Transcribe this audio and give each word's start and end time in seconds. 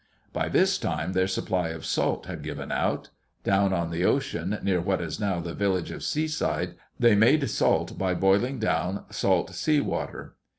By 0.33 0.49
this 0.49 0.79
time 0.79 1.13
their 1.13 1.27
supply 1.27 1.67
of 1.69 1.85
salt 1.85 2.25
had 2.25 2.41
given 2.41 2.71
out. 2.71 3.09
Down 3.43 3.71
on 3.71 3.91
the 3.91 4.03
ocean, 4.03 4.57
near 4.63 4.81
what 4.81 4.99
is 4.99 5.19
now 5.19 5.39
the 5.39 5.53
village 5.53 5.91
of 5.91 6.01
Seaside, 6.01 6.73
they 6.99 7.13
made 7.13 7.47
salt 7.51 7.99
by 7.99 8.15
boiling 8.15 8.57
down 8.57 9.05
salt 9.11 9.51
sea 9.53 9.79
water. 9.79 10.37